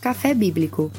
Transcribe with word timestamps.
Café 0.00 0.32
Bíblico. 0.32 0.92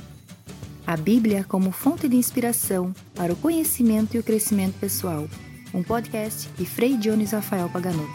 A 0.86 0.98
Bíblia 0.98 1.46
como 1.46 1.72
fonte 1.72 2.10
de 2.10 2.18
inspiração 2.18 2.94
para 3.16 3.32
o 3.32 3.36
conhecimento 3.38 4.16
e 4.16 4.20
o 4.20 4.24
crescimento 4.24 4.78
pessoal. 4.78 5.26
Um 5.74 5.82
podcast 5.82 6.50
de 6.50 6.66
Frei 6.66 6.98
Dionis 6.98 7.32
Rafael 7.32 7.70
Pagano. 7.70 8.06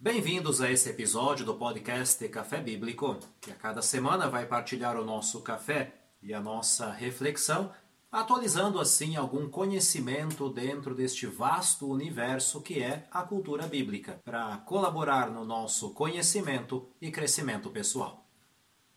Bem-vindos 0.00 0.60
a 0.60 0.68
esse 0.68 0.90
episódio 0.90 1.46
do 1.46 1.54
podcast 1.54 2.28
Café 2.28 2.60
Bíblico, 2.60 3.18
que 3.40 3.52
a 3.52 3.54
cada 3.54 3.82
semana 3.82 4.28
vai 4.28 4.46
partilhar 4.46 4.96
o 4.96 5.04
nosso 5.04 5.42
café 5.42 5.92
e 6.20 6.34
a 6.34 6.40
nossa 6.40 6.90
reflexão 6.90 7.70
atualizando 8.10 8.80
assim 8.80 9.16
algum 9.16 9.48
conhecimento 9.48 10.48
dentro 10.48 10.94
deste 10.94 11.26
vasto 11.26 11.86
universo 11.86 12.62
que 12.62 12.82
é 12.82 13.06
a 13.10 13.22
cultura 13.22 13.66
bíblica, 13.66 14.20
para 14.24 14.56
colaborar 14.58 15.30
no 15.30 15.44
nosso 15.44 15.90
conhecimento 15.90 16.88
e 17.00 17.10
crescimento 17.10 17.68
pessoal. 17.70 18.26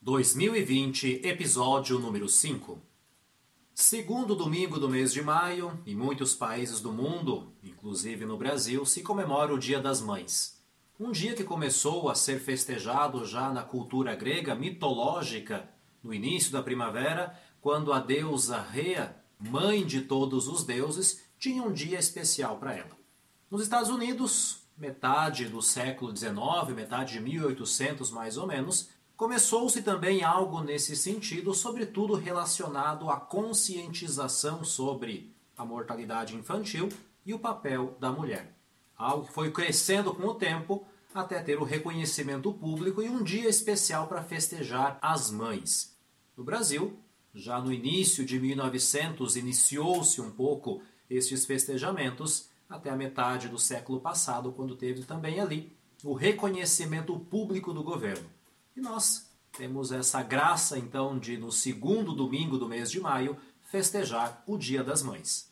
2020, 0.01 1.21
episódio 1.23 1.99
número 1.99 2.27
5. 2.27 2.81
Segundo 3.73 4.35
domingo 4.35 4.79
do 4.79 4.89
mês 4.89 5.11
de 5.11 5.21
maio, 5.21 5.79
em 5.85 5.95
muitos 5.95 6.33
países 6.33 6.79
do 6.79 6.91
mundo, 6.91 7.53
inclusive 7.63 8.25
no 8.25 8.37
Brasil, 8.37 8.85
se 8.85 9.01
comemora 9.01 9.53
o 9.53 9.59
Dia 9.59 9.79
das 9.79 10.01
Mães. 10.01 10.61
Um 10.99 11.11
dia 11.11 11.33
que 11.33 11.43
começou 11.43 12.09
a 12.09 12.15
ser 12.15 12.39
festejado 12.39 13.25
já 13.25 13.51
na 13.51 13.63
cultura 13.63 14.15
grega 14.15 14.55
mitológica, 14.55 15.69
no 16.03 16.13
início 16.13 16.51
da 16.51 16.63
primavera, 16.63 17.37
quando 17.61 17.93
a 17.93 17.99
deusa 17.99 18.59
Rea, 18.59 19.15
mãe 19.39 19.85
de 19.85 20.01
todos 20.01 20.47
os 20.47 20.63
deuses, 20.63 21.21
tinha 21.37 21.63
um 21.63 21.71
dia 21.71 21.99
especial 21.99 22.57
para 22.57 22.75
ela. 22.75 22.97
Nos 23.49 23.61
Estados 23.61 23.89
Unidos, 23.89 24.63
metade 24.77 25.45
do 25.45 25.61
século 25.61 26.15
XIX, 26.15 26.75
metade 26.75 27.13
de 27.13 27.19
1800 27.19 28.09
mais 28.11 28.35
ou 28.35 28.47
menos, 28.47 28.89
começou-se 29.15 29.83
também 29.83 30.23
algo 30.23 30.61
nesse 30.61 30.95
sentido, 30.95 31.53
sobretudo 31.53 32.15
relacionado 32.15 33.09
à 33.09 33.19
conscientização 33.19 34.63
sobre 34.63 35.31
a 35.55 35.63
mortalidade 35.63 36.35
infantil 36.35 36.89
e 37.23 37.33
o 37.33 37.39
papel 37.39 37.95
da 37.99 38.11
mulher. 38.11 38.55
Algo 38.97 39.27
que 39.27 39.33
foi 39.33 39.51
crescendo 39.51 40.13
com 40.13 40.23
o 40.23 40.33
tempo 40.33 40.85
até 41.13 41.41
ter 41.41 41.59
o 41.59 41.63
reconhecimento 41.63 42.51
público 42.53 43.01
e 43.01 43.09
um 43.09 43.21
dia 43.21 43.49
especial 43.49 44.07
para 44.07 44.23
festejar 44.23 44.97
as 45.01 45.29
mães. 45.29 45.95
No 46.35 46.43
Brasil, 46.43 46.97
já 47.33 47.59
no 47.59 47.71
início 47.71 48.25
de 48.25 48.39
1900 48.39 49.35
iniciou-se 49.35 50.19
um 50.19 50.31
pouco 50.31 50.81
estes 51.09 51.45
festejamentos 51.45 52.49
até 52.69 52.89
a 52.89 52.95
metade 52.95 53.49
do 53.49 53.59
século 53.59 53.99
passado, 53.99 54.51
quando 54.51 54.75
teve 54.75 55.03
também 55.03 55.39
ali 55.39 55.75
o 56.03 56.13
reconhecimento 56.13 57.17
público 57.19 57.73
do 57.73 57.83
governo. 57.83 58.29
E 58.75 58.81
nós 58.81 59.29
temos 59.51 59.91
essa 59.91 60.23
graça 60.23 60.77
então 60.77 61.19
de 61.19 61.37
no 61.37 61.51
segundo 61.51 62.13
domingo 62.13 62.57
do 62.57 62.67
mês 62.67 62.89
de 62.89 62.99
maio 62.99 63.37
festejar 63.69 64.43
o 64.47 64.57
Dia 64.57 64.83
das 64.83 65.03
Mães. 65.03 65.51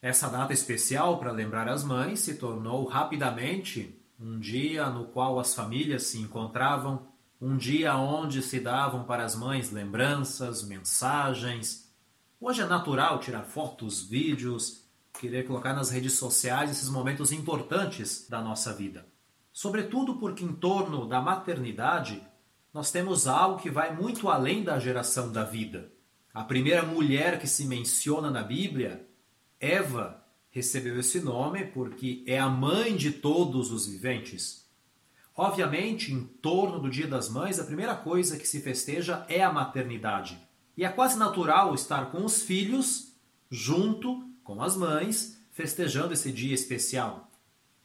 Essa 0.00 0.28
data 0.28 0.52
especial 0.52 1.18
para 1.18 1.30
lembrar 1.30 1.68
as 1.68 1.84
mães 1.84 2.20
se 2.20 2.36
tornou 2.36 2.86
rapidamente 2.86 3.94
um 4.18 4.38
dia 4.38 4.88
no 4.88 5.06
qual 5.06 5.38
as 5.38 5.54
famílias 5.54 6.04
se 6.04 6.18
encontravam 6.18 7.06
um 7.40 7.56
dia 7.56 7.96
onde 7.96 8.42
se 8.42 8.60
davam 8.60 9.04
para 9.04 9.24
as 9.24 9.34
mães 9.34 9.70
lembranças, 9.70 10.62
mensagens. 10.62 11.90
Hoje 12.38 12.60
é 12.60 12.66
natural 12.66 13.18
tirar 13.18 13.44
fotos, 13.44 14.02
vídeos, 14.02 14.84
querer 15.18 15.46
colocar 15.46 15.72
nas 15.72 15.90
redes 15.90 16.12
sociais 16.12 16.70
esses 16.70 16.90
momentos 16.90 17.32
importantes 17.32 18.28
da 18.28 18.42
nossa 18.42 18.74
vida. 18.74 19.06
Sobretudo 19.50 20.16
porque 20.16 20.44
em 20.44 20.52
torno 20.52 21.08
da 21.08 21.20
maternidade 21.22 22.22
nós 22.74 22.90
temos 22.90 23.26
algo 23.26 23.60
que 23.60 23.70
vai 23.70 23.96
muito 23.96 24.28
além 24.28 24.62
da 24.62 24.78
geração 24.78 25.32
da 25.32 25.42
vida. 25.42 25.90
A 26.32 26.44
primeira 26.44 26.82
mulher 26.82 27.40
que 27.40 27.48
se 27.48 27.64
menciona 27.64 28.30
na 28.30 28.42
Bíblia, 28.42 29.08
Eva, 29.58 30.22
recebeu 30.50 31.00
esse 31.00 31.20
nome 31.20 31.64
porque 31.64 32.22
é 32.26 32.38
a 32.38 32.48
mãe 32.50 32.94
de 32.94 33.10
todos 33.10 33.72
os 33.72 33.86
viventes. 33.86 34.59
Obviamente, 35.36 36.12
em 36.12 36.24
torno 36.24 36.80
do 36.80 36.90
Dia 36.90 37.06
das 37.06 37.28
Mães, 37.28 37.58
a 37.58 37.64
primeira 37.64 37.94
coisa 37.94 38.36
que 38.36 38.46
se 38.46 38.60
festeja 38.60 39.24
é 39.28 39.42
a 39.42 39.52
maternidade. 39.52 40.38
E 40.76 40.84
é 40.84 40.88
quase 40.88 41.18
natural 41.18 41.74
estar 41.74 42.10
com 42.10 42.24
os 42.24 42.42
filhos, 42.42 43.14
junto 43.50 44.28
com 44.42 44.62
as 44.62 44.76
mães, 44.76 45.40
festejando 45.50 46.12
esse 46.12 46.32
dia 46.32 46.54
especial. 46.54 47.30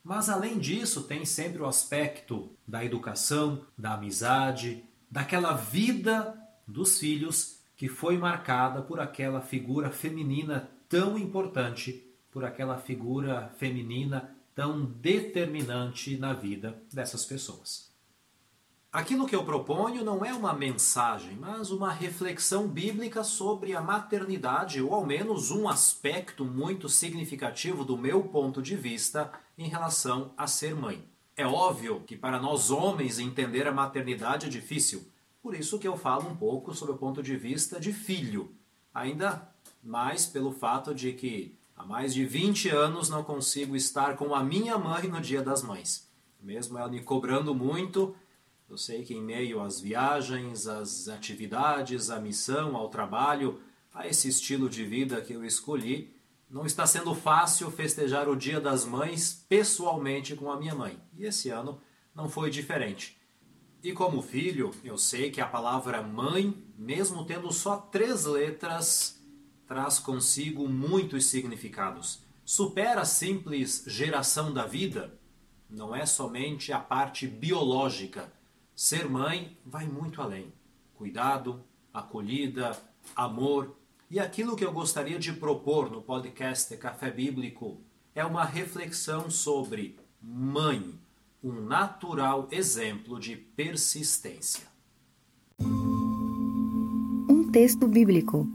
Mas 0.03 0.29
além 0.29 0.59
disso, 0.59 1.03
tem 1.03 1.25
sempre 1.25 1.61
o 1.61 1.65
aspecto 1.65 2.51
da 2.67 2.85
educação, 2.85 3.65
da 3.77 3.93
amizade, 3.93 4.83
daquela 5.09 5.53
vida 5.53 6.39
dos 6.67 6.99
filhos 6.99 7.59
que 7.75 7.87
foi 7.87 8.17
marcada 8.17 8.81
por 8.81 8.99
aquela 8.99 9.41
figura 9.41 9.89
feminina 9.89 10.69
tão 10.87 11.17
importante, 11.17 12.05
por 12.31 12.43
aquela 12.45 12.77
figura 12.77 13.49
feminina 13.57 14.34
tão 14.55 14.85
determinante 14.85 16.17
na 16.17 16.33
vida 16.33 16.81
dessas 16.91 17.25
pessoas. 17.25 17.93
Aquilo 18.91 19.27
que 19.27 19.35
eu 19.35 19.43
proponho 19.43 20.05
não 20.05 20.23
é 20.23 20.33
uma 20.33 20.53
mensagem, 20.53 21.35
mas 21.35 21.69
uma 21.69 21.91
reflexão 21.91 22.65
bíblica 22.65 23.25
sobre 23.25 23.75
a 23.75 23.81
maternidade, 23.81 24.81
ou 24.81 24.93
ao 24.93 25.05
menos 25.05 25.51
um 25.51 25.67
aspecto 25.67 26.45
muito 26.45 26.87
significativo 26.87 27.83
do 27.83 27.97
meu 27.97 28.23
ponto 28.23 28.61
de 28.61 28.77
vista 28.77 29.29
em 29.57 29.67
relação 29.67 30.31
a 30.37 30.47
ser 30.47 30.73
mãe. 30.73 31.03
É 31.35 31.45
óbvio 31.45 31.99
que 32.07 32.15
para 32.15 32.39
nós 32.39 32.71
homens 32.71 33.19
entender 33.19 33.67
a 33.67 33.73
maternidade 33.73 34.45
é 34.45 34.49
difícil, 34.49 35.05
por 35.43 35.53
isso 35.53 35.77
que 35.77 35.87
eu 35.87 35.97
falo 35.97 36.29
um 36.29 36.35
pouco 36.37 36.73
sobre 36.73 36.95
o 36.95 36.97
ponto 36.97 37.21
de 37.21 37.35
vista 37.35 37.77
de 37.81 37.91
filho, 37.91 38.49
ainda 38.93 39.45
mais 39.83 40.25
pelo 40.25 40.53
fato 40.53 40.95
de 40.95 41.11
que 41.11 41.53
Há 41.75 41.85
mais 41.85 42.13
de 42.13 42.25
20 42.25 42.69
anos 42.69 43.09
não 43.09 43.23
consigo 43.23 43.75
estar 43.75 44.15
com 44.15 44.33
a 44.33 44.41
minha 44.41 44.77
mãe 44.77 45.09
no 45.09 45.19
Dia 45.19 45.41
das 45.41 45.61
Mães. 45.61 46.09
Mesmo 46.41 46.77
ela 46.77 46.89
me 46.89 47.01
cobrando 47.01 47.53
muito, 47.53 48.15
eu 48.69 48.77
sei 48.77 49.03
que 49.03 49.13
em 49.13 49.21
meio 49.21 49.61
às 49.61 49.81
viagens, 49.81 50.67
às 50.67 51.09
atividades, 51.09 52.09
à 52.09 52.19
missão, 52.19 52.77
ao 52.77 52.89
trabalho, 52.89 53.59
a 53.93 54.07
esse 54.07 54.29
estilo 54.29 54.69
de 54.69 54.85
vida 54.85 55.21
que 55.21 55.33
eu 55.33 55.43
escolhi, 55.43 56.15
não 56.49 56.65
está 56.65 56.87
sendo 56.87 57.13
fácil 57.13 57.69
festejar 57.69 58.29
o 58.29 58.35
Dia 58.35 58.61
das 58.61 58.85
Mães 58.85 59.45
pessoalmente 59.49 60.35
com 60.35 60.49
a 60.49 60.57
minha 60.57 60.73
mãe. 60.73 60.97
E 61.13 61.25
esse 61.25 61.49
ano 61.49 61.81
não 62.13 62.29
foi 62.29 62.49
diferente. 62.49 63.17
E 63.83 63.91
como 63.91 64.21
filho, 64.21 64.71
eu 64.83 64.97
sei 64.97 65.29
que 65.29 65.41
a 65.41 65.45
palavra 65.45 66.01
mãe, 66.01 66.55
mesmo 66.77 67.25
tendo 67.25 67.51
só 67.51 67.77
três 67.77 68.25
letras, 68.25 69.21
traz 69.67 69.99
consigo 69.99 70.67
muitos 70.67 71.25
significados. 71.25 72.23
Supera 72.43 73.01
a 73.01 73.05
simples 73.05 73.83
geração 73.87 74.53
da 74.53 74.65
vida. 74.65 75.17
Não 75.69 75.95
é 75.95 76.05
somente 76.05 76.71
a 76.71 76.79
parte 76.79 77.27
biológica. 77.27 78.31
Ser 78.75 79.09
mãe 79.09 79.57
vai 79.65 79.87
muito 79.87 80.21
além. 80.21 80.53
Cuidado, 80.93 81.63
acolhida, 81.93 82.77
amor. 83.15 83.75
E 84.09 84.19
aquilo 84.19 84.55
que 84.55 84.63
eu 84.63 84.71
gostaria 84.71 85.17
de 85.17 85.33
propor 85.33 85.89
no 85.89 86.01
podcast 86.01 86.75
Café 86.77 87.09
Bíblico 87.09 87.81
é 88.13 88.23
uma 88.23 88.45
reflexão 88.45 89.29
sobre 89.29 89.97
mãe, 90.21 90.93
um 91.43 91.61
natural 91.61 92.47
exemplo 92.51 93.19
de 93.19 93.35
persistência. 93.35 94.67
Um 97.29 97.49
texto 97.51 97.87
bíblico 97.87 98.47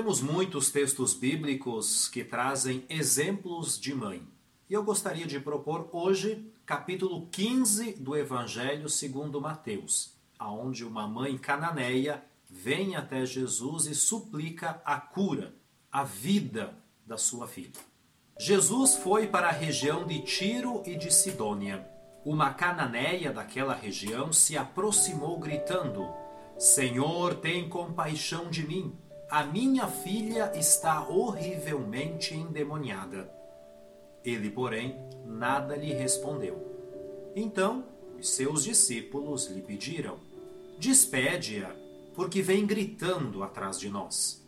Temos 0.00 0.22
muitos 0.22 0.70
textos 0.70 1.12
bíblicos 1.12 2.08
que 2.08 2.24
trazem 2.24 2.86
exemplos 2.88 3.78
de 3.78 3.94
mãe. 3.94 4.26
E 4.66 4.72
eu 4.72 4.82
gostaria 4.82 5.26
de 5.26 5.38
propor 5.38 5.90
hoje 5.92 6.50
capítulo 6.64 7.26
15 7.26 7.96
do 8.00 8.16
Evangelho 8.16 8.88
segundo 8.88 9.42
Mateus, 9.42 10.14
aonde 10.38 10.86
uma 10.86 11.06
mãe 11.06 11.36
cananeia 11.36 12.24
vem 12.48 12.96
até 12.96 13.26
Jesus 13.26 13.84
e 13.84 13.94
suplica 13.94 14.80
a 14.86 14.98
cura, 14.98 15.54
a 15.92 16.02
vida 16.02 16.74
da 17.06 17.18
sua 17.18 17.46
filha. 17.46 17.78
Jesus 18.38 18.94
foi 18.94 19.26
para 19.26 19.48
a 19.48 19.52
região 19.52 20.06
de 20.06 20.22
Tiro 20.22 20.82
e 20.86 20.96
de 20.96 21.12
Sidônia. 21.12 21.86
Uma 22.24 22.54
cananeia 22.54 23.34
daquela 23.34 23.74
região 23.74 24.32
se 24.32 24.56
aproximou 24.56 25.38
gritando: 25.38 26.08
Senhor, 26.58 27.34
tem 27.34 27.68
compaixão 27.68 28.48
de 28.48 28.66
mim 28.66 28.98
a 29.30 29.44
minha 29.44 29.86
filha 29.86 30.50
está 30.56 31.06
horrivelmente 31.08 32.34
endemoniada. 32.34 33.32
Ele, 34.24 34.50
porém, 34.50 34.98
nada 35.24 35.76
lhe 35.76 35.92
respondeu. 35.92 37.32
Então 37.36 37.84
os 38.18 38.28
seus 38.30 38.64
discípulos 38.64 39.46
lhe 39.46 39.62
pediram: 39.62 40.18
Despede-a, 40.78 41.70
porque 42.14 42.42
vem 42.42 42.66
gritando 42.66 43.44
atrás 43.44 43.78
de 43.78 43.88
nós. 43.88 44.44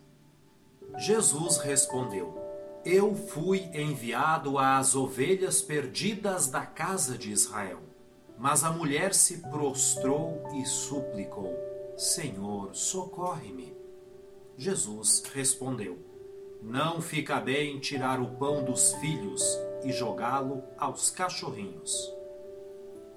Jesus 0.97 1.57
respondeu: 1.59 2.37
Eu 2.83 3.15
fui 3.15 3.69
enviado 3.73 4.59
às 4.59 4.95
ovelhas 4.95 5.61
perdidas 5.61 6.47
da 6.47 6.65
casa 6.65 7.17
de 7.17 7.31
Israel. 7.31 7.79
Mas 8.37 8.65
a 8.65 8.71
mulher 8.71 9.13
se 9.13 9.37
prostrou 9.37 10.43
e 10.55 10.65
suplicou: 10.65 11.57
Senhor, 11.95 12.75
socorre-me. 12.75 13.82
Jesus 14.57 15.23
respondeu: 15.33 15.97
Não 16.61 17.01
fica 17.01 17.39
bem 17.39 17.79
tirar 17.79 18.21
o 18.21 18.27
pão 18.35 18.63
dos 18.63 18.93
filhos 18.95 19.43
e 19.83 19.91
jogá-lo 19.91 20.63
aos 20.77 21.09
cachorrinhos. 21.09 22.13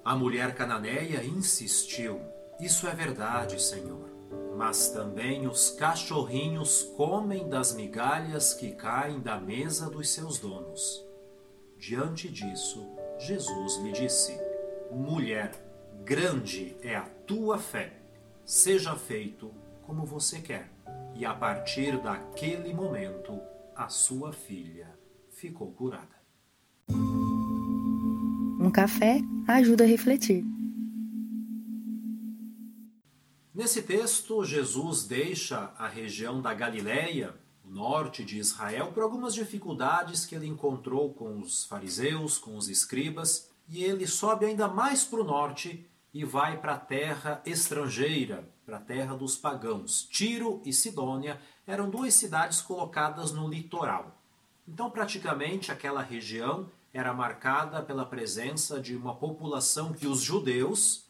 A 0.03 0.15
mulher 0.15 0.55
cananeia 0.55 1.23
insistiu: 1.23 2.19
Isso 2.59 2.87
é 2.87 2.95
verdade, 2.95 3.61
Senhor. 3.61 4.07
Mas 4.55 4.89
também 4.89 5.45
os 5.47 5.69
cachorrinhos 5.69 6.83
comem 6.97 7.47
das 7.47 7.75
migalhas 7.75 8.53
que 8.55 8.71
caem 8.71 9.19
da 9.19 9.39
mesa 9.39 9.87
dos 9.89 10.09
seus 10.09 10.39
donos. 10.39 11.05
Diante 11.77 12.27
disso, 12.27 12.83
Jesus 13.19 13.77
lhe 13.83 13.91
disse: 13.91 14.35
Mulher, 14.91 15.51
grande 16.03 16.75
é 16.81 16.95
a 16.95 17.03
tua 17.27 17.59
fé. 17.59 17.93
Seja 18.43 18.95
feito 18.95 19.53
como 19.85 20.05
você 20.05 20.39
quer. 20.39 20.76
E 21.15 21.25
a 21.25 21.33
partir 21.33 22.01
daquele 22.01 22.73
momento, 22.73 23.39
a 23.75 23.89
sua 23.89 24.31
filha 24.31 24.87
ficou 25.31 25.71
curada. 25.71 26.17
Um 28.59 28.71
café 28.71 29.21
ajuda 29.47 29.83
a 29.83 29.87
refletir. 29.87 30.43
Nesse 33.53 33.81
texto, 33.81 34.43
Jesus 34.45 35.05
deixa 35.05 35.73
a 35.77 35.87
região 35.87 36.41
da 36.41 36.53
Galileia, 36.53 37.33
o 37.65 37.71
norte 37.71 38.23
de 38.23 38.37
Israel, 38.37 38.91
por 38.93 39.01
algumas 39.01 39.33
dificuldades 39.33 40.25
que 40.25 40.35
ele 40.35 40.47
encontrou 40.47 41.13
com 41.13 41.39
os 41.39 41.65
fariseus, 41.65 42.37
com 42.37 42.55
os 42.55 42.69
escribas, 42.69 43.49
e 43.67 43.83
ele 43.83 44.05
sobe 44.05 44.45
ainda 44.45 44.67
mais 44.67 45.03
para 45.03 45.21
o 45.21 45.23
norte 45.23 45.89
e 46.17 46.25
vai 46.25 46.59
para 46.59 46.73
a 46.73 46.79
terra 46.79 47.43
estrangeira, 47.45 48.51
para 48.65 48.77
a 48.77 48.81
terra 48.81 49.15
dos 49.15 49.35
pagãos. 49.37 50.07
Tiro 50.09 50.63
e 50.65 50.73
Sidônia 50.73 51.39
eram 51.67 51.91
duas 51.91 52.15
cidades 52.15 52.59
colocadas 52.59 53.31
no 53.31 53.47
litoral. 53.47 54.19
Então, 54.67 54.89
praticamente, 54.89 55.71
aquela 55.71 56.01
região 56.01 56.71
era 56.91 57.13
marcada 57.13 57.83
pela 57.83 58.03
presença 58.03 58.81
de 58.81 58.95
uma 58.95 59.13
população 59.13 59.93
que 59.93 60.07
os 60.07 60.19
judeus 60.19 61.05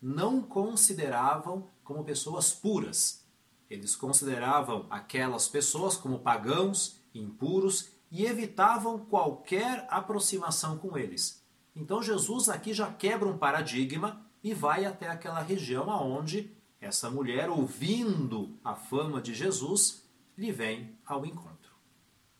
não 0.00 0.40
consideravam 0.40 1.68
como 1.82 2.04
pessoas 2.04 2.52
puras. 2.52 3.26
Eles 3.68 3.96
consideravam 3.96 4.86
aquelas 4.88 5.48
pessoas 5.48 5.96
como 5.96 6.20
pagãos, 6.20 7.00
impuros 7.12 7.90
e 8.12 8.26
evitavam 8.26 8.96
qualquer 8.96 9.88
aproximação 9.90 10.78
com 10.78 10.96
eles. 10.96 11.44
Então 11.74 12.00
Jesus 12.00 12.48
aqui 12.48 12.72
já 12.72 12.92
quebra 12.92 13.28
um 13.28 13.36
paradigma 13.36 14.24
e 14.42 14.52
vai 14.52 14.84
até 14.84 15.08
aquela 15.08 15.40
região 15.40 15.90
aonde 15.90 16.50
essa 16.80 17.08
mulher, 17.08 17.48
ouvindo 17.48 18.58
a 18.64 18.74
fama 18.74 19.22
de 19.22 19.32
Jesus, 19.32 20.02
lhe 20.36 20.50
vem 20.50 20.96
ao 21.06 21.24
encontro. 21.24 21.72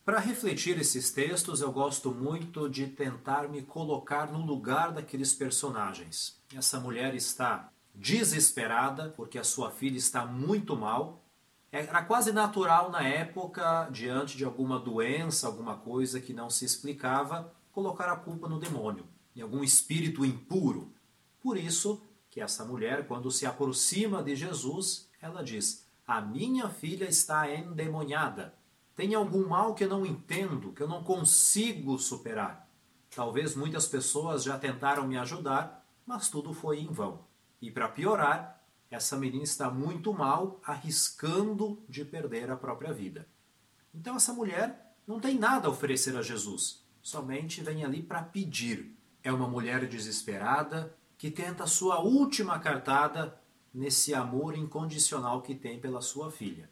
Para 0.03 0.19
refletir 0.19 0.77
esses 0.77 1.11
textos, 1.11 1.61
eu 1.61 1.71
gosto 1.71 2.11
muito 2.11 2.69
de 2.69 2.87
tentar 2.87 3.47
me 3.47 3.61
colocar 3.61 4.29
no 4.29 4.45
lugar 4.45 4.91
daqueles 4.91 5.33
personagens. 5.33 6.41
Essa 6.53 6.77
mulher 6.77 7.15
está 7.15 7.71
desesperada 7.95 9.13
porque 9.15 9.39
a 9.39 9.45
sua 9.45 9.71
filha 9.71 9.97
está 9.97 10.25
muito 10.25 10.75
mal. 10.75 11.23
Era 11.71 12.03
quase 12.03 12.33
natural 12.33 12.91
na 12.91 13.01
época, 13.01 13.87
diante 13.91 14.35
de 14.35 14.43
alguma 14.43 14.77
doença, 14.77 15.47
alguma 15.47 15.77
coisa 15.77 16.19
que 16.19 16.33
não 16.33 16.49
se 16.49 16.65
explicava, 16.65 17.53
colocar 17.71 18.11
a 18.11 18.17
culpa 18.17 18.49
no 18.49 18.59
demônio, 18.59 19.07
em 19.33 19.41
algum 19.41 19.63
espírito 19.63 20.25
impuro. 20.25 20.91
Por 21.43 21.57
isso 21.57 22.01
que 22.31 22.41
essa 22.41 22.65
mulher, 22.65 23.05
quando 23.05 23.29
se 23.29 23.45
aproxima 23.45 24.23
de 24.23 24.35
Jesus, 24.35 25.11
ela 25.21 25.43
diz: 25.43 25.85
A 26.07 26.19
minha 26.19 26.69
filha 26.69 27.05
está 27.05 27.53
endemoniada 27.53 28.55
tem 28.95 29.15
algum 29.15 29.47
mal 29.47 29.73
que 29.73 29.83
eu 29.83 29.89
não 29.89 30.05
entendo, 30.05 30.71
que 30.71 30.81
eu 30.81 30.87
não 30.87 31.03
consigo 31.03 31.97
superar? 31.97 32.69
Talvez 33.15 33.55
muitas 33.55 33.87
pessoas 33.87 34.43
já 34.43 34.57
tentaram 34.57 35.07
me 35.07 35.17
ajudar, 35.17 35.85
mas 36.05 36.29
tudo 36.29 36.53
foi 36.53 36.79
em 36.79 36.91
vão. 36.91 37.25
E 37.61 37.71
para 37.71 37.87
piorar, 37.87 38.63
essa 38.91 39.17
menina 39.17 39.43
está 39.43 39.69
muito 39.69 40.13
mal, 40.13 40.59
arriscando 40.63 41.81
de 41.89 42.05
perder 42.05 42.51
a 42.51 42.55
própria 42.55 42.93
vida. 42.93 43.27
Então 43.93 44.15
essa 44.15 44.33
mulher 44.33 44.95
não 45.07 45.19
tem 45.19 45.39
nada 45.39 45.67
a 45.67 45.71
oferecer 45.71 46.15
a 46.15 46.21
Jesus, 46.21 46.83
somente 47.01 47.61
vem 47.61 47.83
ali 47.83 48.01
para 48.01 48.21
pedir. 48.21 48.95
É 49.23 49.31
uma 49.31 49.47
mulher 49.47 49.87
desesperada 49.87 50.95
que 51.23 51.31
tenta 51.31 51.65
sua 51.65 52.01
última 52.01 52.59
cartada 52.59 53.39
nesse 53.73 54.13
amor 54.13 54.57
incondicional 54.57 55.41
que 55.41 55.55
tem 55.55 55.79
pela 55.79 56.01
sua 56.01 56.29
filha. 56.29 56.69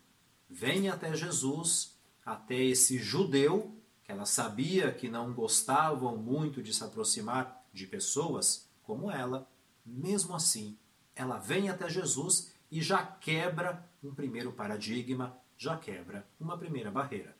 Vem 0.50 0.90
até 0.90 1.16
Jesus 1.16 1.98
até 2.26 2.56
esse 2.56 2.98
judeu, 2.98 3.74
que 4.04 4.12
ela 4.12 4.26
sabia 4.26 4.92
que 4.92 5.08
não 5.08 5.32
gostavam 5.32 6.18
muito 6.18 6.62
de 6.62 6.74
se 6.74 6.84
aproximar 6.84 7.66
de 7.72 7.88
pessoas 7.88 8.70
como 8.84 9.10
ela, 9.10 9.50
mesmo 9.86 10.36
assim, 10.36 10.78
ela 11.16 11.38
vem 11.38 11.70
até 11.70 11.90
Jesus 11.90 12.52
e 12.70 12.82
já 12.82 13.06
quebra 13.06 13.90
um 14.04 14.14
primeiro 14.14 14.52
paradigma, 14.52 15.38
já 15.58 15.78
quebra 15.78 16.28
uma 16.38 16.58
primeira 16.58 16.92
barreira. 16.92 17.38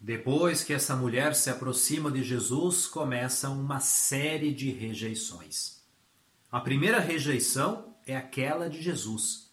Depois 0.00 0.64
que 0.64 0.72
essa 0.72 0.96
mulher 0.96 1.34
se 1.34 1.50
aproxima 1.50 2.10
de 2.10 2.24
Jesus, 2.24 2.86
começa 2.86 3.50
uma 3.50 3.80
série 3.80 4.54
de 4.54 4.70
rejeições. 4.70 5.81
A 6.52 6.60
primeira 6.60 7.00
rejeição 7.00 7.96
é 8.06 8.14
aquela 8.14 8.68
de 8.68 8.82
Jesus. 8.82 9.50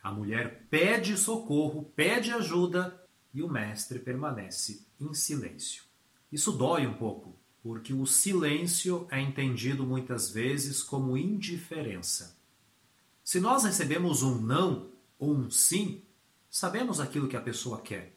A 0.00 0.12
mulher 0.12 0.68
pede 0.70 1.16
socorro, 1.16 1.92
pede 1.96 2.30
ajuda 2.30 3.04
e 3.34 3.42
o 3.42 3.48
mestre 3.48 3.98
permanece 3.98 4.86
em 5.00 5.12
silêncio. 5.12 5.82
Isso 6.30 6.52
dói 6.52 6.86
um 6.86 6.94
pouco, 6.94 7.36
porque 7.60 7.92
o 7.92 8.06
silêncio 8.06 9.08
é 9.10 9.20
entendido 9.20 9.84
muitas 9.84 10.30
vezes 10.30 10.84
como 10.84 11.16
indiferença. 11.16 12.38
Se 13.24 13.40
nós 13.40 13.64
recebemos 13.64 14.22
um 14.22 14.40
não 14.40 14.92
ou 15.18 15.34
um 15.34 15.50
sim, 15.50 16.04
sabemos 16.48 17.00
aquilo 17.00 17.26
que 17.26 17.36
a 17.36 17.42
pessoa 17.42 17.80
quer. 17.80 18.16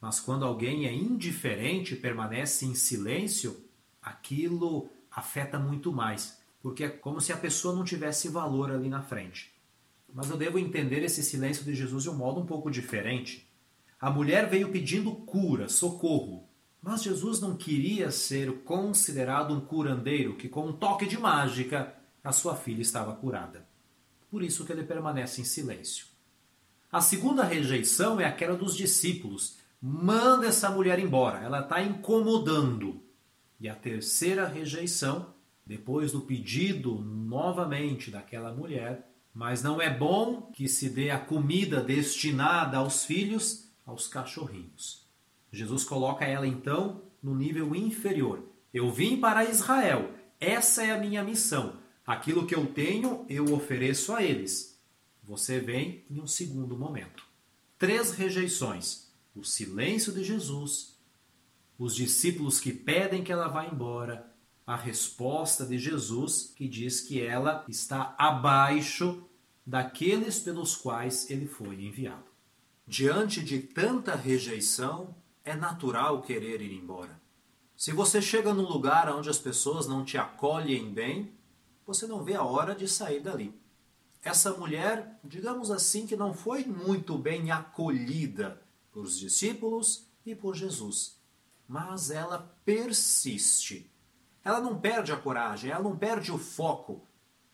Mas 0.00 0.18
quando 0.18 0.46
alguém 0.46 0.86
é 0.86 0.94
indiferente 0.94 1.92
e 1.92 1.98
permanece 1.98 2.64
em 2.64 2.74
silêncio, 2.74 3.62
aquilo 4.00 4.88
afeta 5.10 5.58
muito 5.58 5.92
mais, 5.92 6.39
porque 6.62 6.84
é 6.84 6.88
como 6.88 7.20
se 7.20 7.32
a 7.32 7.36
pessoa 7.36 7.74
não 7.74 7.84
tivesse 7.84 8.28
valor 8.28 8.70
ali 8.70 8.88
na 8.88 9.02
frente. 9.02 9.52
Mas 10.12 10.28
eu 10.28 10.36
devo 10.36 10.58
entender 10.58 11.02
esse 11.02 11.22
silêncio 11.22 11.64
de 11.64 11.74
Jesus 11.74 12.02
de 12.02 12.10
um 12.10 12.14
modo 12.14 12.40
um 12.40 12.46
pouco 12.46 12.70
diferente. 12.70 13.48
A 14.00 14.10
mulher 14.10 14.48
veio 14.48 14.70
pedindo 14.70 15.12
cura, 15.12 15.68
socorro. 15.68 16.48
Mas 16.82 17.02
Jesus 17.02 17.40
não 17.40 17.56
queria 17.56 18.10
ser 18.10 18.62
considerado 18.62 19.54
um 19.54 19.60
curandeiro 19.60 20.36
que, 20.36 20.48
com 20.48 20.68
um 20.68 20.72
toque 20.72 21.06
de 21.06 21.18
mágica, 21.18 21.94
a 22.24 22.32
sua 22.32 22.56
filha 22.56 22.80
estava 22.80 23.14
curada. 23.14 23.66
Por 24.30 24.42
isso 24.42 24.64
que 24.64 24.72
ele 24.72 24.84
permanece 24.84 25.40
em 25.40 25.44
silêncio. 25.44 26.06
A 26.90 27.00
segunda 27.00 27.44
rejeição 27.44 28.20
é 28.20 28.24
aquela 28.24 28.56
dos 28.56 28.76
discípulos. 28.76 29.58
Manda 29.80 30.46
essa 30.46 30.70
mulher 30.70 30.98
embora, 30.98 31.38
ela 31.38 31.60
está 31.60 31.82
incomodando. 31.82 33.02
E 33.60 33.68
a 33.68 33.74
terceira 33.74 34.46
rejeição, 34.46 35.34
depois 35.70 36.10
do 36.10 36.22
pedido 36.22 36.96
novamente 37.00 38.10
daquela 38.10 38.52
mulher, 38.52 39.08
mas 39.32 39.62
não 39.62 39.80
é 39.80 39.88
bom 39.88 40.50
que 40.52 40.68
se 40.68 40.90
dê 40.90 41.10
a 41.10 41.18
comida 41.20 41.80
destinada 41.80 42.78
aos 42.78 43.04
filhos 43.04 43.70
aos 43.86 44.08
cachorrinhos. 44.08 45.06
Jesus 45.52 45.84
coloca 45.84 46.24
ela 46.24 46.44
então 46.44 47.02
no 47.22 47.36
nível 47.36 47.72
inferior. 47.72 48.42
Eu 48.74 48.90
vim 48.90 49.20
para 49.20 49.44
Israel, 49.44 50.12
essa 50.40 50.82
é 50.82 50.90
a 50.90 50.98
minha 50.98 51.22
missão. 51.22 51.76
Aquilo 52.04 52.48
que 52.48 52.54
eu 52.56 52.66
tenho, 52.66 53.24
eu 53.28 53.54
ofereço 53.54 54.12
a 54.12 54.24
eles. 54.24 54.76
Você 55.22 55.60
vem 55.60 56.04
em 56.10 56.20
um 56.20 56.26
segundo 56.26 56.76
momento. 56.76 57.24
Três 57.78 58.10
rejeições: 58.10 59.12
o 59.36 59.44
silêncio 59.44 60.12
de 60.12 60.24
Jesus, 60.24 60.98
os 61.78 61.94
discípulos 61.94 62.58
que 62.58 62.72
pedem 62.72 63.22
que 63.22 63.30
ela 63.30 63.46
vá 63.46 63.64
embora, 63.64 64.29
a 64.70 64.76
resposta 64.76 65.66
de 65.66 65.76
Jesus 65.80 66.52
que 66.54 66.68
diz 66.68 67.00
que 67.00 67.20
ela 67.20 67.64
está 67.66 68.14
abaixo 68.16 69.24
daqueles 69.66 70.38
pelos 70.38 70.76
quais 70.76 71.28
ele 71.28 71.48
foi 71.48 71.74
enviado. 71.84 72.30
Diante 72.86 73.42
de 73.42 73.58
tanta 73.58 74.14
rejeição, 74.14 75.12
é 75.44 75.56
natural 75.56 76.22
querer 76.22 76.62
ir 76.62 76.72
embora. 76.72 77.20
Se 77.76 77.90
você 77.90 78.22
chega 78.22 78.54
num 78.54 78.68
lugar 78.68 79.12
onde 79.12 79.28
as 79.28 79.40
pessoas 79.40 79.88
não 79.88 80.04
te 80.04 80.16
acolhem 80.16 80.94
bem, 80.94 81.32
você 81.84 82.06
não 82.06 82.22
vê 82.22 82.36
a 82.36 82.44
hora 82.44 82.72
de 82.72 82.86
sair 82.86 83.18
dali. 83.18 83.52
Essa 84.22 84.52
mulher, 84.52 85.18
digamos 85.24 85.72
assim, 85.72 86.06
que 86.06 86.14
não 86.14 86.32
foi 86.32 86.64
muito 86.64 87.18
bem 87.18 87.50
acolhida 87.50 88.62
por 88.92 89.02
os 89.02 89.18
discípulos 89.18 90.06
e 90.24 90.32
por 90.32 90.54
Jesus. 90.54 91.18
mas 91.66 92.10
ela 92.12 92.54
persiste. 92.64 93.89
Ela 94.44 94.60
não 94.60 94.78
perde 94.78 95.12
a 95.12 95.16
coragem, 95.16 95.70
ela 95.70 95.82
não 95.82 95.96
perde 95.96 96.32
o 96.32 96.38
foco, 96.38 97.02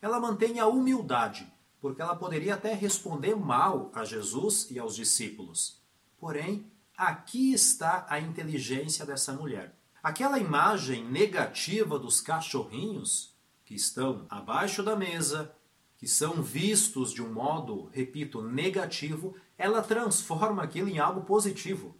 ela 0.01 0.19
mantém 0.19 0.59
a 0.59 0.67
humildade, 0.67 1.51
porque 1.81 2.01
ela 2.01 2.15
poderia 2.15 2.55
até 2.55 2.73
responder 2.73 3.35
mal 3.35 3.91
a 3.93 4.05
Jesus 4.05 4.69
e 4.71 4.79
aos 4.79 4.95
discípulos. 4.95 5.81
Porém, 6.17 6.65
aqui 6.97 7.53
está 7.53 8.05
a 8.09 8.19
inteligência 8.19 9.05
dessa 9.05 9.33
mulher. 9.33 9.75
Aquela 10.01 10.39
imagem 10.39 11.03
negativa 11.03 11.99
dos 11.99 12.21
cachorrinhos 12.21 13.35
que 13.65 13.75
estão 13.75 14.25
abaixo 14.29 14.81
da 14.81 14.95
mesa, 14.95 15.53
que 15.97 16.07
são 16.07 16.41
vistos 16.41 17.11
de 17.11 17.21
um 17.21 17.33
modo, 17.33 17.89
repito, 17.91 18.41
negativo, 18.41 19.35
ela 19.57 19.81
transforma 19.81 20.63
aquilo 20.63 20.87
em 20.87 20.99
algo 20.99 21.21
positivo. 21.21 21.95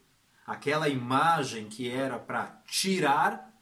Aquela 0.45 0.87
imagem 0.87 1.67
que 1.67 1.89
era 1.89 2.17
para 2.17 2.61
tirar, 2.67 3.53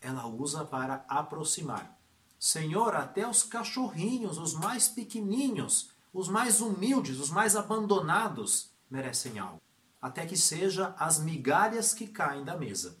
ela 0.00 0.26
usa 0.26 0.64
para 0.64 1.04
aproximar. 1.08 1.98
Senhor, 2.38 2.94
até 2.94 3.28
os 3.28 3.42
cachorrinhos, 3.42 4.38
os 4.38 4.54
mais 4.54 4.88
pequeninhos, 4.88 5.90
os 6.12 6.28
mais 6.28 6.60
humildes, 6.60 7.18
os 7.18 7.30
mais 7.30 7.54
abandonados, 7.54 8.70
merecem 8.90 9.38
algo. 9.38 9.60
Até 10.00 10.24
que 10.24 10.36
seja 10.36 10.94
as 10.98 11.18
migalhas 11.18 11.92
que 11.92 12.06
caem 12.06 12.42
da 12.42 12.56
mesa. 12.56 12.98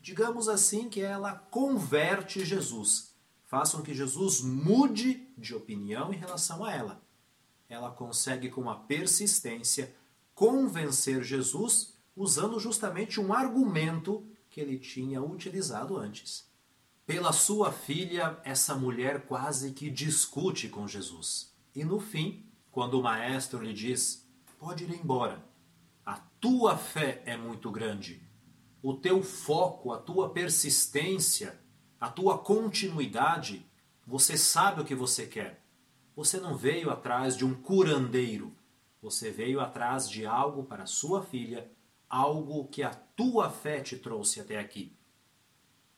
Digamos 0.00 0.48
assim 0.48 0.88
que 0.88 1.00
ela 1.00 1.34
converte 1.50 2.44
Jesus. 2.44 3.12
Façam 3.46 3.82
que 3.82 3.92
Jesus 3.92 4.40
mude 4.40 5.28
de 5.36 5.54
opinião 5.54 6.12
em 6.12 6.16
relação 6.16 6.64
a 6.64 6.72
ela. 6.72 7.02
Ela 7.68 7.90
consegue, 7.90 8.48
com 8.48 8.70
a 8.70 8.76
persistência, 8.76 9.94
convencer 10.34 11.24
Jesus 11.24 11.94
usando 12.14 12.58
justamente 12.60 13.20
um 13.20 13.32
argumento 13.32 14.24
que 14.58 14.62
ele 14.62 14.76
tinha 14.76 15.22
utilizado 15.22 15.96
antes. 15.96 16.50
Pela 17.06 17.32
sua 17.32 17.70
filha, 17.70 18.40
essa 18.42 18.74
mulher 18.74 19.24
quase 19.24 19.70
que 19.72 19.88
discute 19.88 20.68
com 20.68 20.88
Jesus. 20.88 21.54
E 21.76 21.84
no 21.84 22.00
fim, 22.00 22.44
quando 22.72 22.98
o 22.98 23.02
maestro 23.02 23.62
lhe 23.62 23.72
diz: 23.72 24.28
Pode 24.58 24.82
ir 24.82 24.90
embora, 24.90 25.44
a 26.04 26.16
tua 26.40 26.76
fé 26.76 27.22
é 27.24 27.36
muito 27.36 27.70
grande, 27.70 28.20
o 28.82 28.94
teu 28.94 29.22
foco, 29.22 29.92
a 29.92 29.98
tua 29.98 30.30
persistência, 30.30 31.56
a 32.00 32.10
tua 32.10 32.36
continuidade, 32.36 33.64
você 34.04 34.36
sabe 34.36 34.80
o 34.80 34.84
que 34.84 34.94
você 34.94 35.24
quer. 35.24 35.64
Você 36.16 36.40
não 36.40 36.56
veio 36.56 36.90
atrás 36.90 37.36
de 37.36 37.44
um 37.44 37.54
curandeiro, 37.54 38.52
você 39.00 39.30
veio 39.30 39.60
atrás 39.60 40.10
de 40.10 40.26
algo 40.26 40.64
para 40.64 40.84
sua 40.84 41.22
filha, 41.22 41.70
algo 42.08 42.66
que 42.68 42.82
a 42.82 42.90
tua 42.90 43.50
fé 43.50 43.80
te 43.80 43.96
trouxe 43.96 44.40
até 44.40 44.58
aqui. 44.58 44.96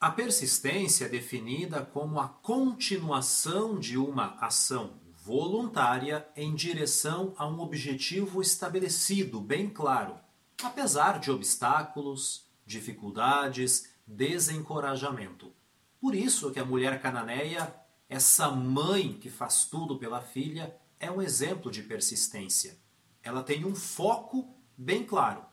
A 0.00 0.10
persistência 0.10 1.04
é 1.04 1.08
definida 1.08 1.84
como 1.84 2.18
a 2.18 2.28
continuação 2.28 3.78
de 3.78 3.98
uma 3.98 4.36
ação 4.40 4.98
voluntária 5.22 6.26
em 6.34 6.54
direção 6.54 7.34
a 7.36 7.46
um 7.46 7.60
objetivo 7.60 8.40
estabelecido, 8.40 9.40
bem 9.40 9.68
claro, 9.68 10.18
apesar 10.62 11.20
de 11.20 11.30
obstáculos, 11.30 12.46
dificuldades, 12.64 13.90
desencorajamento. 14.06 15.52
Por 16.00 16.14
isso 16.14 16.50
que 16.50 16.58
a 16.58 16.64
mulher 16.64 17.02
cananeia, 17.02 17.74
essa 18.08 18.50
mãe 18.50 19.12
que 19.12 19.28
faz 19.28 19.66
tudo 19.66 19.98
pela 19.98 20.22
filha, 20.22 20.74
é 20.98 21.10
um 21.10 21.20
exemplo 21.20 21.70
de 21.70 21.82
persistência. 21.82 22.78
Ela 23.22 23.42
tem 23.42 23.66
um 23.66 23.74
foco 23.74 24.48
bem 24.76 25.04
claro. 25.04 25.44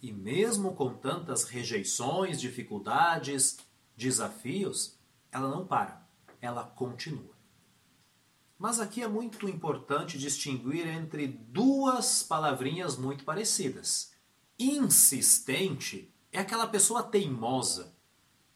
E 0.00 0.12
mesmo 0.12 0.74
com 0.74 0.94
tantas 0.94 1.44
rejeições, 1.44 2.40
dificuldades, 2.40 3.58
desafios, 3.96 4.96
ela 5.32 5.48
não 5.48 5.66
para, 5.66 6.06
ela 6.40 6.64
continua. 6.64 7.36
Mas 8.58 8.80
aqui 8.80 9.02
é 9.02 9.08
muito 9.08 9.48
importante 9.48 10.18
distinguir 10.18 10.86
entre 10.86 11.28
duas 11.28 12.22
palavrinhas 12.22 12.96
muito 12.96 13.24
parecidas. 13.24 14.12
Insistente 14.58 16.12
é 16.32 16.40
aquela 16.40 16.66
pessoa 16.66 17.02
teimosa, 17.02 17.94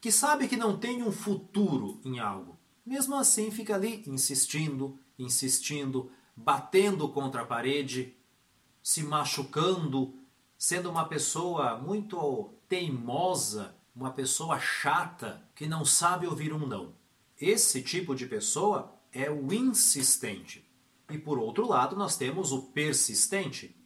que 0.00 0.10
sabe 0.10 0.48
que 0.48 0.56
não 0.56 0.76
tem 0.76 1.02
um 1.02 1.12
futuro 1.12 2.00
em 2.04 2.18
algo. 2.18 2.58
Mesmo 2.84 3.14
assim, 3.14 3.50
fica 3.52 3.76
ali 3.76 4.02
insistindo, 4.06 4.98
insistindo, 5.16 6.10
batendo 6.34 7.08
contra 7.08 7.42
a 7.42 7.46
parede, 7.46 8.16
se 8.82 9.04
machucando, 9.04 10.14
sendo 10.62 10.88
uma 10.88 11.06
pessoa 11.06 11.76
muito 11.76 12.54
teimosa 12.68 13.74
uma 13.92 14.12
pessoa 14.12 14.60
chata 14.60 15.42
que 15.56 15.66
não 15.66 15.84
sabe 15.84 16.24
ouvir 16.24 16.52
um 16.52 16.64
não. 16.68 16.94
Esse 17.36 17.82
tipo 17.82 18.14
de 18.14 18.26
pessoa 18.26 18.94
é 19.12 19.28
o 19.28 19.52
insistente. 19.52 20.64
E 21.10 21.18
por 21.18 21.36
outro 21.36 21.66
lado, 21.66 21.96
nós 21.96 22.16
temos 22.16 22.52
o 22.52 22.62
persistente, 22.68 23.76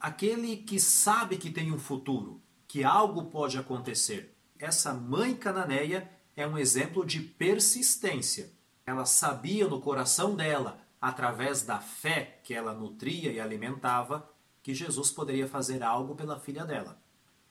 aquele 0.00 0.56
que 0.56 0.80
sabe 0.80 1.36
que 1.36 1.48
tem 1.48 1.70
um 1.70 1.78
futuro, 1.78 2.42
que 2.66 2.82
algo 2.82 3.26
pode 3.26 3.56
acontecer. 3.56 4.36
Essa 4.58 4.92
mãe 4.92 5.32
cananeia 5.36 6.10
é 6.34 6.44
um 6.44 6.58
exemplo 6.58 7.06
de 7.06 7.20
persistência. 7.20 8.52
Ela 8.84 9.06
sabia 9.06 9.68
no 9.68 9.80
coração 9.80 10.34
dela, 10.34 10.84
através 11.00 11.62
da 11.62 11.78
fé 11.78 12.40
que 12.42 12.52
ela 12.52 12.74
nutria 12.74 13.30
e 13.30 13.38
alimentava, 13.38 14.28
que 14.62 14.74
Jesus 14.74 15.10
poderia 15.10 15.48
fazer 15.48 15.82
algo 15.82 16.14
pela 16.14 16.38
filha 16.38 16.64
dela. 16.64 17.00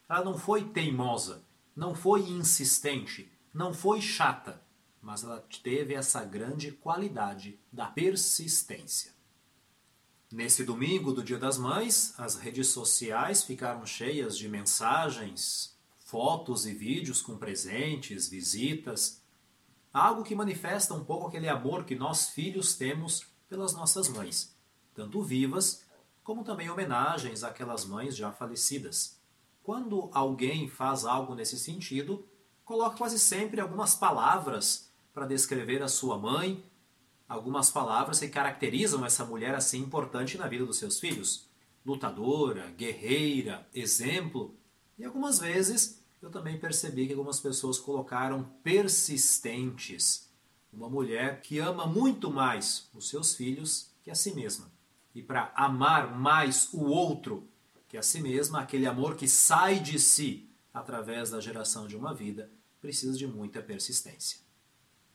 Ela 0.08 0.24
não 0.24 0.38
foi 0.38 0.66
teimosa, 0.66 1.44
não 1.76 1.94
foi 1.96 2.22
insistente, 2.30 3.32
não 3.54 3.74
foi 3.74 4.02
chata, 4.02 4.62
mas 5.02 5.24
ela 5.24 5.46
teve 5.64 5.94
essa 5.94 6.24
grande 6.24 6.72
qualidade 6.72 7.60
da 7.72 7.88
persistência. 7.88 9.14
Nesse 10.32 10.64
domingo 10.64 11.12
do 11.12 11.24
Dia 11.24 11.40
das 11.40 11.58
Mães, 11.58 12.14
as 12.20 12.36
redes 12.36 12.68
sociais 12.68 13.44
ficaram 13.44 13.86
cheias 13.86 14.38
de 14.38 14.48
mensagens, 14.48 15.76
fotos 15.98 16.68
e 16.68 16.74
vídeos 16.74 17.22
com 17.22 17.38
presentes, 17.38 18.30
visitas, 18.30 19.24
algo 19.92 20.24
que 20.24 20.36
manifesta 20.36 20.94
um 20.94 21.04
pouco 21.04 21.28
aquele 21.28 21.48
amor 21.48 21.84
que 21.84 21.96
nós 21.96 22.30
filhos 22.30 22.76
temos 22.76 23.26
pelas 23.48 23.74
nossas 23.74 24.08
mães, 24.08 24.56
tanto 24.94 25.24
vivas 25.24 25.84
como 26.30 26.44
também 26.44 26.70
homenagens 26.70 27.44
àquelas 27.44 27.86
mães 27.86 28.16
já 28.16 28.32
falecidas. 28.32 29.20
Quando 29.64 30.12
alguém 30.14 30.70
faz 30.70 31.04
algo 31.04 31.34
nesse 31.34 31.58
sentido, 31.58 32.24
coloca 32.64 32.98
quase 32.98 33.18
sempre 33.18 33.60
algumas 33.60 33.96
palavras 33.96 34.92
para 35.12 35.26
descrever 35.26 35.82
a 35.82 35.88
sua 35.88 36.20
mãe, 36.20 36.64
algumas 37.28 37.72
palavras 37.72 38.20
que 38.20 38.28
caracterizam 38.28 39.04
essa 39.04 39.26
mulher 39.26 39.56
assim 39.56 39.80
importante 39.80 40.38
na 40.38 40.48
vida 40.48 40.68
dos 40.68 40.78
seus 40.78 41.00
filhos. 41.00 41.50
Lutadora, 41.84 42.68
guerreira, 42.78 43.68
exemplo. 43.74 44.54
E 45.00 45.06
algumas 45.06 45.40
vezes 45.40 46.06
eu 46.22 46.30
também 46.30 46.60
percebi 46.60 47.08
que 47.08 47.14
algumas 47.14 47.40
pessoas 47.40 47.80
colocaram 47.80 48.44
persistentes. 48.62 50.30
Uma 50.72 50.92
mulher 50.92 51.42
que 51.42 51.58
ama 51.58 51.88
muito 51.88 52.30
mais 52.30 52.88
os 52.94 53.10
seus 53.10 53.34
filhos 53.34 53.90
que 54.04 54.12
a 54.12 54.16
si 54.16 54.36
mesma. 54.36 54.78
E 55.14 55.22
para 55.22 55.52
amar 55.56 56.18
mais 56.18 56.74
o 56.74 56.86
outro 56.86 57.48
que 57.88 57.98
a 57.98 58.04
si 58.04 58.22
mesma, 58.22 58.62
aquele 58.62 58.86
amor 58.86 59.16
que 59.16 59.28
sai 59.28 59.80
de 59.80 60.00
si 60.00 60.50
através 60.74 61.32
da 61.32 61.42
geração 61.42 61.88
de 61.88 61.98
uma 61.98 62.14
vida, 62.14 62.52
precisa 62.80 63.18
de 63.18 63.28
muita 63.28 63.62
persistência. 63.62 64.40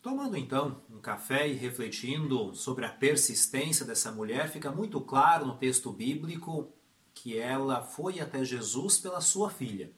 Tomando 0.03 0.37
então 0.37 0.83
um 0.91 1.01
café 1.01 1.49
e 1.49 1.55
refletindo 1.55 2.55
sobre 2.55 2.85
a 2.85 2.91
persistência 2.91 3.87
dessa 3.87 4.13
mulher, 4.13 4.51
fica 4.51 4.71
muito 4.71 5.01
claro 5.01 5.47
no 5.47 5.57
texto 5.57 5.91
bíblico 5.91 6.71
que 7.15 7.39
ela 7.39 7.81
foi 7.81 8.21
até 8.21 8.45
Jesus 8.45 8.99
pela 8.99 9.21
sua 9.21 9.49
filha. 9.49 9.93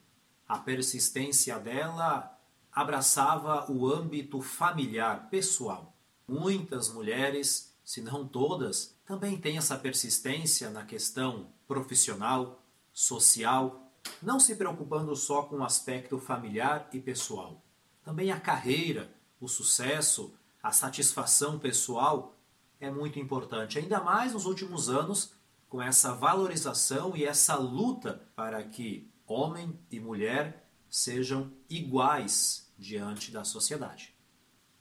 A 0.46 0.58
persistência 0.58 1.58
dela 1.58 2.38
abraçava 2.70 3.68
o 3.72 3.90
âmbito 3.90 4.40
familiar, 4.42 5.28
pessoal. 5.30 5.96
Muitas 6.28 6.92
mulheres, 6.92 7.75
se 7.86 8.02
não 8.02 8.26
todas, 8.26 8.98
também 9.06 9.38
têm 9.40 9.58
essa 9.58 9.78
persistência 9.78 10.68
na 10.70 10.84
questão 10.84 11.52
profissional, 11.68 12.60
social, 12.92 13.92
não 14.20 14.40
se 14.40 14.56
preocupando 14.56 15.14
só 15.14 15.44
com 15.44 15.58
o 15.58 15.64
aspecto 15.64 16.18
familiar 16.18 16.88
e 16.92 16.98
pessoal. 16.98 17.62
Também 18.02 18.32
a 18.32 18.40
carreira, 18.40 19.14
o 19.40 19.46
sucesso, 19.46 20.34
a 20.60 20.72
satisfação 20.72 21.60
pessoal 21.60 22.34
é 22.80 22.90
muito 22.90 23.20
importante, 23.20 23.78
ainda 23.78 24.00
mais 24.00 24.32
nos 24.32 24.46
últimos 24.46 24.88
anos, 24.88 25.32
com 25.68 25.80
essa 25.80 26.12
valorização 26.12 27.16
e 27.16 27.24
essa 27.24 27.54
luta 27.54 28.20
para 28.34 28.64
que 28.64 29.08
homem 29.24 29.78
e 29.92 30.00
mulher 30.00 30.68
sejam 30.90 31.52
iguais 31.70 32.68
diante 32.76 33.30
da 33.30 33.44
sociedade. 33.44 34.15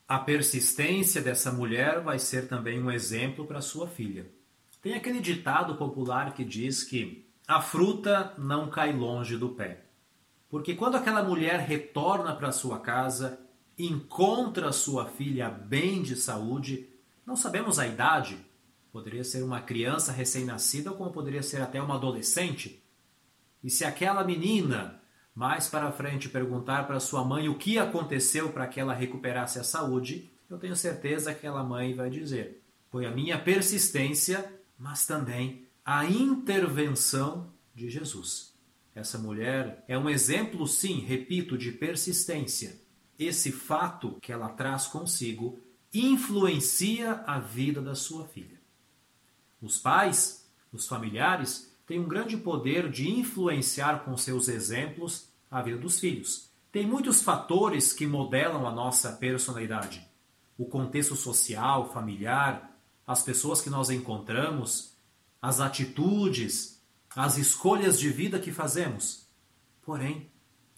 A 0.08 0.20
persistência 0.20 1.20
dessa 1.20 1.52
mulher 1.52 2.00
vai 2.00 2.20
ser 2.20 2.48
também 2.48 2.80
um 2.80 2.92
exemplo 2.92 3.46
para 3.46 3.60
sua 3.60 3.88
filha. 3.88 4.32
Tem 4.80 4.94
aquele 4.94 5.20
ditado 5.20 5.76
popular 5.78 6.36
que 6.36 6.46
diz 6.46 6.84
que 6.84 7.28
a 7.48 7.60
fruta 7.60 8.32
não 8.38 8.70
cai 8.70 8.94
longe 8.94 9.36
do 9.36 9.50
pé. 9.50 9.86
Porque 10.48 10.76
quando 10.76 10.96
aquela 10.96 11.24
mulher 11.24 11.60
retorna 11.60 12.36
para 12.36 12.52
sua 12.52 12.80
casa, 12.80 13.40
encontra 13.80 14.72
sua 14.72 15.08
filha 15.08 15.50
bem 15.50 16.04
de 16.04 16.16
saúde, 16.16 16.88
não 17.26 17.36
sabemos 17.36 17.80
a 17.80 17.88
idade, 17.88 18.38
poderia 18.92 19.24
ser 19.24 19.42
uma 19.44 19.60
criança 19.60 20.12
recém-nascida, 20.12 20.92
como 20.92 21.12
poderia 21.12 21.42
ser 21.42 21.64
até 21.64 21.82
uma 21.82 21.96
adolescente. 21.96 22.80
E 23.64 23.72
se 23.72 23.84
aquela 23.84 24.24
menina 24.24 25.02
mais 25.36 25.68
para 25.68 25.92
frente 25.92 26.30
perguntar 26.30 26.88
para 26.88 27.00
sua 27.02 27.26
mãe 27.26 27.50
o 27.50 27.58
que 27.58 27.78
aconteceu 27.78 28.54
para 28.54 28.66
que 28.68 28.80
ela 28.80 28.94
recuperasse 28.94 29.60
a 29.60 29.64
saúde, 29.64 30.32
eu 30.50 30.58
tenho 30.58 30.76
certeza 30.76 31.34
que 31.34 31.40
aquela 31.40 31.64
mãe 31.64 31.94
vai 31.94 32.10
dizer: 32.10 32.64
foi 32.90 33.06
a 33.06 33.12
minha 33.12 33.38
persistência, 33.38 34.50
mas 34.80 35.06
também 35.06 35.68
a 35.84 36.06
intervenção 36.06 37.52
de 37.74 37.90
Jesus. 37.90 38.56
Essa 38.96 39.18
mulher 39.18 39.84
é 39.90 39.98
um 39.98 40.10
exemplo, 40.10 40.66
sim, 40.66 41.02
repito, 41.02 41.58
de 41.58 41.74
persistência. 41.74 42.80
Esse 43.20 43.52
fato 43.52 44.18
que 44.22 44.32
ela 44.32 44.48
traz 44.48 44.88
consigo 44.88 45.60
influencia 45.94 47.24
a 47.28 47.40
vida 47.40 47.82
da 47.82 47.94
sua 47.94 48.26
filha. 48.26 48.60
Os 49.62 49.78
pais, 49.78 50.50
os 50.72 50.88
familiares, 50.88 51.75
têm 51.86 52.00
um 52.00 52.08
grande 52.08 52.38
poder 52.38 52.90
de 52.90 53.10
influenciar 53.10 54.04
com 54.04 54.18
seus 54.18 54.48
exemplos 54.48 55.30
a 55.50 55.62
vida 55.62 55.78
dos 55.78 56.00
filhos. 56.00 56.50
Tem 56.72 56.86
muitos 56.86 57.22
fatores 57.22 57.94
que 57.94 58.06
modelam 58.06 58.68
a 58.68 58.72
nossa 58.72 59.14
personalidade. 59.14 60.06
O 60.58 60.66
contexto 60.66 61.16
social, 61.16 61.92
familiar, 61.94 62.78
as 63.06 63.22
pessoas 63.22 63.62
que 63.62 63.70
nós 63.70 63.90
encontramos, 63.90 64.94
as 65.42 65.60
atitudes, 65.60 66.82
as 67.16 67.38
escolhas 67.38 68.00
de 68.00 68.10
vida 68.10 68.40
que 68.40 68.52
fazemos. 68.52 69.28
Porém, 69.82 70.30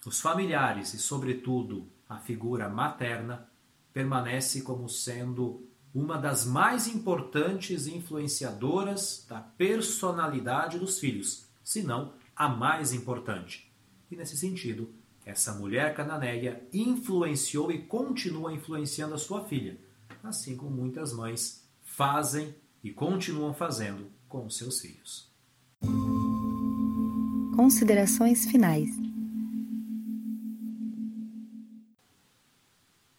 os 0.06 0.20
familiares 0.20 0.94
e, 0.94 0.98
sobretudo, 0.98 1.90
a 2.08 2.18
figura 2.18 2.68
materna 2.68 3.48
permanece 3.92 4.62
como 4.62 4.88
sendo 4.88 5.66
uma 5.98 6.16
das 6.16 6.46
mais 6.46 6.86
importantes 6.86 7.88
influenciadoras 7.88 9.26
da 9.28 9.40
personalidade 9.40 10.78
dos 10.78 11.00
filhos, 11.00 11.48
se 11.64 11.82
não 11.82 12.12
a 12.36 12.48
mais 12.48 12.92
importante. 12.92 13.68
E 14.08 14.14
nesse 14.14 14.36
sentido, 14.36 14.94
essa 15.26 15.52
mulher 15.54 15.94
cananeia 15.94 16.62
influenciou 16.72 17.72
e 17.72 17.82
continua 17.82 18.52
influenciando 18.52 19.14
a 19.14 19.18
sua 19.18 19.44
filha, 19.44 19.76
assim 20.22 20.56
como 20.56 20.70
muitas 20.70 21.12
mães 21.12 21.68
fazem 21.82 22.54
e 22.82 22.92
continuam 22.92 23.52
fazendo 23.52 24.06
com 24.28 24.48
seus 24.48 24.80
filhos. 24.80 25.28
Considerações 27.56 28.46
finais. 28.46 29.07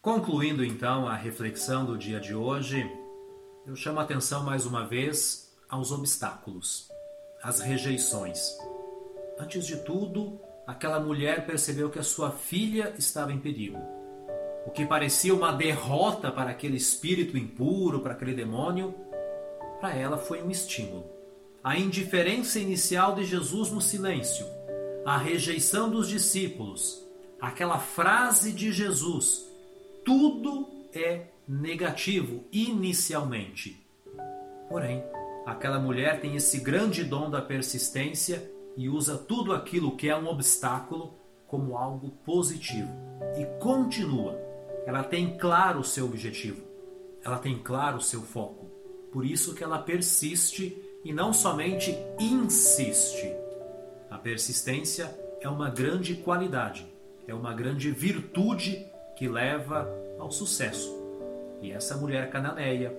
Concluindo 0.10 0.66
então 0.66 1.08
a 1.08 1.13
reflexão 1.13 1.86
do 1.86 1.96
dia 1.96 2.20
de 2.20 2.34
hoje, 2.34 2.84
eu 3.63 3.75
chamo 3.75 4.00
a 4.00 4.01
atenção 4.01 4.44
mais 4.44 4.66
uma 4.66 4.84
vez 4.84 5.54
aos 5.70 5.92
obstáculos, 5.92 6.89
às 7.44 7.60
rejeições. 7.60 8.58
Antes 9.38 9.68
de 9.68 9.78
tudo, 9.84 10.42
aquela 10.66 11.00
mulher 11.00 11.46
percebeu 11.46 11.92
que 11.92 12.00
a 12.00 12.04
sua 12.04 12.32
filha 12.32 12.92
estava 12.98 13.32
em 13.32 13.38
perigo. 13.38 13.78
O 14.66 14.72
que 14.72 14.84
parecia 14.84 15.32
uma 15.32 15.51
derrota 15.51 16.32
para 16.32 16.50
aquele 16.50 16.78
espírito 16.78 17.38
impuro, 17.38 18.00
para 18.00 18.13
aquele 18.13 18.34
demônio, 18.34 18.96
para 19.80 19.94
ela 19.94 20.18
foi 20.18 20.42
um 20.42 20.50
estímulo. 20.50 21.06
A 21.63 21.78
indiferença 21.78 22.58
inicial 22.60 23.13
de 23.13 23.25
Jesus 23.25 23.70
no 23.70 23.80
silêncio, 23.80 24.48
a 25.06 25.20
rejeição 25.20 25.88
dos 25.88 26.10
discípulos, 26.10 27.06
aquela 27.39 27.78
frase 27.78 28.51
de 28.51 28.72
Jesus 28.72 29.49
tudo 30.03 30.68
é 30.93 31.28
negativo 31.47 32.43
inicialmente. 32.52 33.86
Porém, 34.69 35.04
aquela 35.45 35.80
mulher 35.80 36.21
tem 36.21 36.36
esse 36.36 36.60
grande 36.60 37.04
dom 37.04 37.30
da 37.30 37.41
persistência 37.41 38.52
e 38.78 38.88
usa 38.88 39.17
tudo 39.17 39.54
aquilo 39.54 39.95
que 39.95 40.10
é 40.10 40.15
um 40.15 40.28
obstáculo 40.28 41.13
como 41.47 41.76
algo 41.76 42.12
positivo 42.23 42.91
e 43.38 43.45
continua. 43.60 44.39
Ela 44.86 45.04
tem 45.04 45.38
claro 45.38 45.80
o 45.80 45.84
seu 45.84 46.06
objetivo, 46.06 46.62
ela 47.23 47.38
tem 47.39 47.58
claro 47.58 47.97
o 47.97 48.02
seu 48.02 48.21
foco. 48.21 48.67
Por 49.12 49.26
isso 49.26 49.56
que 49.56 49.63
ela 49.63 49.80
persiste 49.80 50.78
e 51.04 51.12
não 51.12 51.34
somente 51.34 51.95
insiste. 52.19 53.34
A 54.10 54.17
persistência 54.17 55.13
é 55.41 55.50
uma 55.50 55.69
grande 55.69 56.15
qualidade, 56.15 56.88
é 57.28 57.34
uma 57.34 57.54
grande 57.54 57.91
virtude 57.91 58.86
que 59.19 59.27
leva 59.27 59.86
ao 60.17 60.32
sucesso. 60.32 60.97
E 61.62 61.73
essa 61.73 61.97
mulher 61.97 62.29
cananeia, 62.29 62.97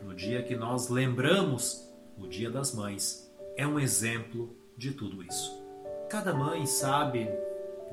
no 0.00 0.14
dia 0.14 0.40
que 0.40 0.54
nós 0.54 0.88
lembramos 0.88 1.92
o 2.16 2.28
Dia 2.28 2.48
das 2.48 2.72
Mães, 2.72 3.28
é 3.56 3.66
um 3.66 3.76
exemplo 3.76 4.56
de 4.76 4.92
tudo 4.92 5.24
isso. 5.24 5.60
Cada 6.08 6.32
mãe 6.32 6.64
sabe, 6.66 7.28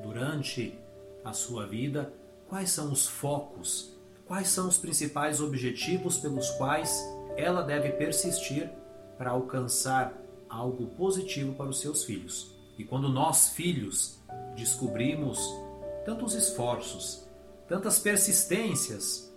durante 0.00 0.78
a 1.24 1.32
sua 1.32 1.66
vida, 1.66 2.14
quais 2.48 2.70
são 2.70 2.92
os 2.92 3.08
focos, 3.08 3.98
quais 4.24 4.46
são 4.46 4.68
os 4.68 4.78
principais 4.78 5.40
objetivos 5.40 6.16
pelos 6.18 6.50
quais 6.52 7.04
ela 7.36 7.60
deve 7.62 7.90
persistir 7.90 8.70
para 9.18 9.30
alcançar 9.30 10.16
algo 10.48 10.86
positivo 10.96 11.54
para 11.54 11.70
os 11.70 11.80
seus 11.80 12.04
filhos. 12.04 12.54
E 12.78 12.84
quando 12.84 13.08
nós, 13.08 13.48
filhos, 13.48 14.20
descobrimos 14.54 15.40
tantos 16.04 16.34
esforços, 16.34 17.23
tantas 17.66 17.98
persistências, 17.98 19.34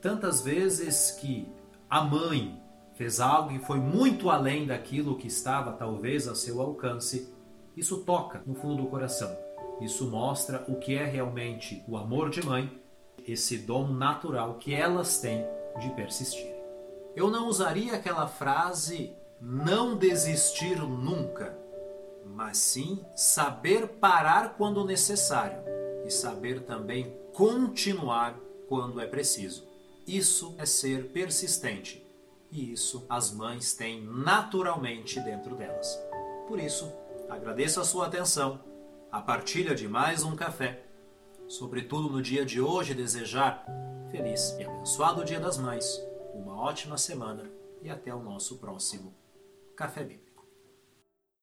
tantas 0.00 0.42
vezes 0.42 1.12
que 1.12 1.50
a 1.88 2.02
mãe 2.02 2.60
fez 2.94 3.20
algo 3.20 3.50
que 3.50 3.64
foi 3.64 3.78
muito 3.78 4.30
além 4.30 4.66
daquilo 4.66 5.16
que 5.16 5.26
estava 5.26 5.72
talvez 5.72 6.28
a 6.28 6.34
seu 6.34 6.60
alcance, 6.60 7.32
isso 7.76 7.98
toca 7.98 8.42
no 8.46 8.54
fundo 8.54 8.82
do 8.82 8.88
coração. 8.88 9.34
Isso 9.80 10.06
mostra 10.08 10.64
o 10.68 10.76
que 10.76 10.94
é 10.94 11.04
realmente 11.04 11.82
o 11.88 11.96
amor 11.96 12.30
de 12.30 12.44
mãe, 12.44 12.80
esse 13.26 13.58
dom 13.58 13.88
natural 13.88 14.54
que 14.54 14.74
elas 14.74 15.18
têm 15.18 15.44
de 15.80 15.90
persistir. 15.90 16.52
Eu 17.16 17.30
não 17.30 17.48
usaria 17.48 17.94
aquela 17.94 18.26
frase 18.26 19.12
não 19.40 19.96
desistir 19.96 20.78
nunca, 20.78 21.56
mas 22.24 22.58
sim 22.58 23.04
saber 23.14 23.88
parar 23.88 24.54
quando 24.56 24.84
necessário 24.84 25.58
e 26.06 26.10
saber 26.10 26.60
também 26.60 27.21
continuar 27.32 28.38
quando 28.68 29.00
é 29.00 29.06
preciso. 29.06 29.66
Isso 30.06 30.54
é 30.58 30.66
ser 30.66 31.08
persistente 31.08 32.04
e 32.50 32.72
isso 32.72 33.06
as 33.08 33.32
mães 33.32 33.72
têm 33.72 34.02
naturalmente 34.04 35.18
dentro 35.20 35.56
delas. 35.56 35.98
Por 36.46 36.60
isso, 36.60 36.92
agradeço 37.30 37.80
a 37.80 37.84
sua 37.84 38.06
atenção, 38.06 38.60
a 39.10 39.20
partilha 39.20 39.74
de 39.74 39.88
mais 39.88 40.22
um 40.22 40.36
café. 40.36 40.84
Sobretudo 41.48 42.10
no 42.10 42.20
dia 42.20 42.44
de 42.44 42.60
hoje, 42.60 42.94
desejar 42.94 43.64
feliz 44.10 44.54
e 44.58 44.64
abençoado 44.64 45.24
Dia 45.24 45.40
das 45.40 45.56
Mães, 45.56 46.00
uma 46.34 46.60
ótima 46.60 46.98
semana 46.98 47.50
e 47.82 47.88
até 47.88 48.14
o 48.14 48.22
nosso 48.22 48.58
próximo 48.58 49.14
Café 49.74 50.04
Bíblico. 50.04 50.31